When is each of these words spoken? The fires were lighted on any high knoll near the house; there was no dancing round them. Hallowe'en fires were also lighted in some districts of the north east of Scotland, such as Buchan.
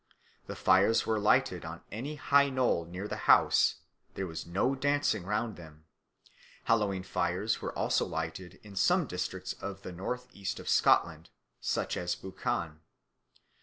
The 0.47 0.55
fires 0.55 1.05
were 1.05 1.19
lighted 1.19 1.63
on 1.63 1.83
any 1.91 2.15
high 2.15 2.49
knoll 2.49 2.85
near 2.85 3.07
the 3.07 3.29
house; 3.29 3.75
there 4.15 4.25
was 4.25 4.47
no 4.47 4.73
dancing 4.73 5.25
round 5.27 5.57
them. 5.57 5.85
Hallowe'en 6.63 7.03
fires 7.03 7.61
were 7.61 7.77
also 7.77 8.03
lighted 8.07 8.59
in 8.63 8.75
some 8.75 9.05
districts 9.05 9.53
of 9.61 9.83
the 9.83 9.91
north 9.91 10.27
east 10.33 10.59
of 10.59 10.67
Scotland, 10.67 11.29
such 11.59 11.97
as 11.97 12.15
Buchan. 12.15 12.79